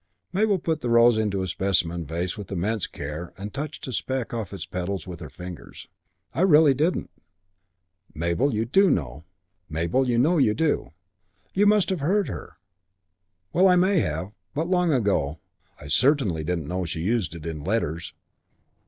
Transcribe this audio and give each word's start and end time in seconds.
Mabel 0.33 0.57
put 0.57 0.81
the 0.81 0.89
rose 0.89 1.15
into 1.19 1.43
a 1.43 1.47
specimen 1.47 2.07
vase 2.07 2.35
with 2.35 2.51
immense 2.51 2.87
care 2.87 3.35
and 3.37 3.53
touched 3.53 3.85
a 3.85 3.93
speck 3.93 4.33
off 4.33 4.51
its 4.51 4.65
petals 4.65 5.05
with 5.05 5.19
her 5.19 5.29
fingers. 5.29 5.87
"I 6.33 6.41
really 6.41 6.73
didn't." 6.73 7.11
"Mabel, 8.11 8.51
you 8.51 8.67
know 8.95 10.37
you 10.39 10.53
do. 10.55 10.93
You 11.53 11.67
must 11.67 11.91
have 11.91 11.99
heard 11.99 12.29
her." 12.29 12.57
"Well, 13.53 13.67
I 13.67 13.75
may 13.75 13.99
have. 13.99 14.31
But 14.55 14.67
long 14.71 14.91
ago. 14.91 15.37
I 15.79 15.85
certainly 15.87 16.43
didn't 16.43 16.67
know 16.67 16.83
she 16.85 17.01
used 17.01 17.35
it 17.35 17.45
in 17.45 17.63
letters." 17.63 18.15